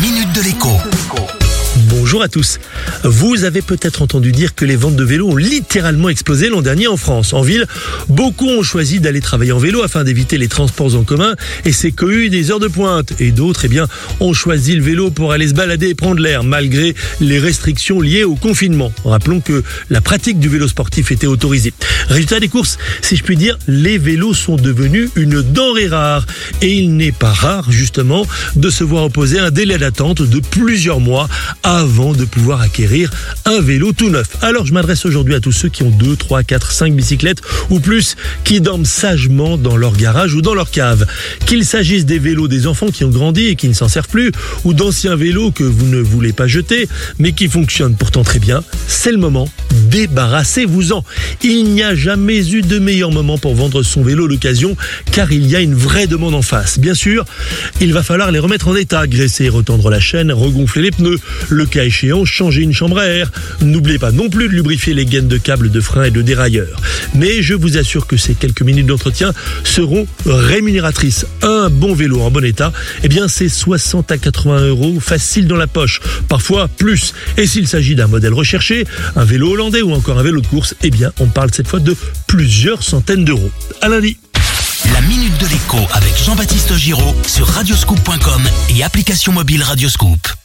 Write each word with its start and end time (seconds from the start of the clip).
minute 0.00 0.32
de 0.32 0.42
l'écho. 0.42 1.47
Bonjour 2.08 2.22
à 2.22 2.28
tous. 2.28 2.58
Vous 3.04 3.44
avez 3.44 3.60
peut-être 3.60 4.00
entendu 4.00 4.32
dire 4.32 4.54
que 4.54 4.64
les 4.64 4.76
ventes 4.76 4.96
de 4.96 5.04
vélos 5.04 5.28
ont 5.28 5.36
littéralement 5.36 6.08
explosé 6.08 6.48
l'an 6.48 6.62
dernier 6.62 6.86
en 6.86 6.96
France. 6.96 7.34
En 7.34 7.42
ville, 7.42 7.66
beaucoup 8.08 8.48
ont 8.48 8.62
choisi 8.62 8.98
d'aller 8.98 9.20
travailler 9.20 9.52
en 9.52 9.58
vélo 9.58 9.82
afin 9.82 10.04
d'éviter 10.04 10.38
les 10.38 10.48
transports 10.48 10.94
en 10.94 11.04
commun 11.04 11.34
et 11.66 11.72
c'est 11.72 11.92
eu 12.00 12.30
des 12.30 12.50
heures 12.50 12.60
de 12.60 12.68
pointe. 12.68 13.12
Et 13.20 13.30
d'autres, 13.30 13.66
eh 13.66 13.68
bien, 13.68 13.88
ont 14.20 14.32
choisi 14.32 14.74
le 14.74 14.82
vélo 14.82 15.10
pour 15.10 15.32
aller 15.32 15.48
se 15.48 15.52
balader 15.52 15.88
et 15.88 15.94
prendre 15.94 16.22
l'air 16.22 16.44
malgré 16.44 16.94
les 17.20 17.38
restrictions 17.38 18.00
liées 18.00 18.24
au 18.24 18.36
confinement. 18.36 18.90
Rappelons 19.04 19.42
que 19.42 19.62
la 19.90 20.00
pratique 20.00 20.38
du 20.38 20.48
vélo 20.48 20.66
sportif 20.66 21.12
était 21.12 21.26
autorisée. 21.26 21.74
Résultat 22.08 22.40
des 22.40 22.48
courses, 22.48 22.78
si 23.02 23.16
je 23.16 23.22
puis 23.22 23.36
dire, 23.36 23.58
les 23.68 23.98
vélos 23.98 24.32
sont 24.32 24.56
devenus 24.56 25.10
une 25.14 25.42
denrée 25.42 25.88
rare 25.88 26.24
et 26.62 26.72
il 26.72 26.96
n'est 26.96 27.12
pas 27.12 27.34
rare 27.34 27.70
justement 27.70 28.26
de 28.56 28.70
se 28.70 28.82
voir 28.82 29.04
opposer 29.04 29.38
un 29.40 29.50
délai 29.50 29.76
d'attente 29.76 30.22
de 30.22 30.40
plusieurs 30.40 31.00
mois 31.00 31.28
avant 31.62 31.97
de 31.98 32.24
pouvoir 32.24 32.60
acquérir 32.60 33.10
un 33.44 33.60
vélo 33.60 33.92
tout 33.92 34.08
neuf. 34.08 34.28
Alors 34.40 34.64
je 34.66 34.72
m'adresse 34.72 35.04
aujourd'hui 35.04 35.34
à 35.34 35.40
tous 35.40 35.50
ceux 35.50 35.68
qui 35.68 35.82
ont 35.82 35.90
2, 35.90 36.14
3, 36.14 36.44
4, 36.44 36.70
5 36.70 36.94
bicyclettes 36.94 37.42
ou 37.70 37.80
plus 37.80 38.14
qui 38.44 38.60
dorment 38.60 38.84
sagement 38.84 39.58
dans 39.58 39.76
leur 39.76 39.96
garage 39.96 40.34
ou 40.34 40.40
dans 40.40 40.54
leur 40.54 40.70
cave. 40.70 41.06
Qu'il 41.44 41.64
s'agisse 41.64 42.06
des 42.06 42.20
vélos 42.20 42.46
des 42.46 42.68
enfants 42.68 42.90
qui 42.90 43.04
ont 43.04 43.10
grandi 43.10 43.46
et 43.46 43.56
qui 43.56 43.68
ne 43.68 43.72
s'en 43.72 43.88
servent 43.88 44.08
plus 44.08 44.30
ou 44.64 44.74
d'anciens 44.74 45.16
vélos 45.16 45.50
que 45.50 45.64
vous 45.64 45.86
ne 45.86 46.00
voulez 46.00 46.32
pas 46.32 46.46
jeter 46.46 46.88
mais 47.18 47.32
qui 47.32 47.48
fonctionnent 47.48 47.96
pourtant 47.96 48.22
très 48.22 48.38
bien, 48.38 48.62
c'est 48.86 49.12
le 49.12 49.18
moment. 49.18 49.48
Débarrassez-vous-en. 49.90 51.04
Il 51.42 51.64
n'y 51.64 51.82
a 51.82 51.94
jamais 51.94 52.50
eu 52.52 52.62
de 52.62 52.78
meilleur 52.78 53.10
moment 53.10 53.38
pour 53.38 53.54
vendre 53.54 53.82
son 53.82 54.02
vélo 54.02 54.28
d'occasion 54.28 54.76
car 55.12 55.32
il 55.32 55.46
y 55.46 55.56
a 55.56 55.60
une 55.60 55.74
vraie 55.74 56.06
demande 56.06 56.34
en 56.34 56.42
face. 56.42 56.78
Bien 56.78 56.94
sûr, 56.94 57.24
il 57.80 57.92
va 57.92 58.02
falloir 58.02 58.30
les 58.30 58.38
remettre 58.38 58.68
en 58.68 58.76
état, 58.76 59.06
graisser, 59.06 59.48
retendre 59.48 59.90
la 59.90 60.00
chaîne, 60.00 60.32
regonfler 60.32 60.82
les 60.82 60.90
pneus, 60.90 61.18
le 61.48 61.66
cas 61.66 61.84
échéant, 61.84 62.24
changer 62.24 62.62
une 62.62 62.72
chambre 62.72 62.98
à 62.98 63.06
air. 63.06 63.30
N'oubliez 63.60 63.98
pas 63.98 64.12
non 64.12 64.28
plus 64.28 64.48
de 64.48 64.52
lubrifier 64.52 64.94
les 64.94 65.06
gaines 65.06 65.28
de 65.28 65.38
câbles 65.38 65.70
de 65.70 65.80
frein 65.80 66.04
et 66.04 66.10
de 66.10 66.22
dérailleur. 66.22 66.80
Mais 67.14 67.42
je 67.42 67.54
vous 67.54 67.78
assure 67.78 68.06
que 68.06 68.16
ces 68.16 68.34
quelques 68.34 68.62
minutes 68.62 68.86
d'entretien 68.86 69.32
seront 69.64 70.06
rémunératrices. 70.26 71.26
Un 71.42 71.70
bon 71.70 71.94
vélo 71.94 72.20
en 72.20 72.30
bon 72.30 72.44
état, 72.44 72.72
eh 73.02 73.08
bien 73.08 73.28
c'est 73.28 73.48
60 73.48 74.12
à 74.12 74.18
80 74.18 74.68
euros 74.68 75.00
facile 75.00 75.46
dans 75.46 75.56
la 75.56 75.66
poche, 75.66 76.00
parfois 76.28 76.68
plus. 76.68 77.14
Et 77.36 77.46
s'il 77.46 77.66
s'agit 77.66 77.94
d'un 77.94 78.06
modèle 78.06 78.34
recherché, 78.34 78.84
un 79.16 79.24
vélo 79.24 79.52
hollandais 79.52 79.77
ou 79.82 79.92
encore 79.92 80.18
un 80.18 80.22
vélo 80.22 80.40
de 80.40 80.46
course, 80.46 80.74
eh 80.82 80.90
bien 80.90 81.12
on 81.20 81.26
parle 81.26 81.50
cette 81.52 81.68
fois 81.68 81.80
de 81.80 81.96
plusieurs 82.26 82.82
centaines 82.82 83.24
d'euros. 83.24 83.50
À 83.80 83.88
lundi. 83.88 84.16
La 84.92 85.00
minute 85.02 85.36
de 85.38 85.46
l'écho 85.46 85.78
avec 85.92 86.16
Jean-Baptiste 86.24 86.74
Giraud 86.76 87.14
sur 87.26 87.46
radioscoop.com 87.46 88.42
et 88.70 88.82
application 88.82 89.32
mobile 89.32 89.62
Radioscoop. 89.62 90.37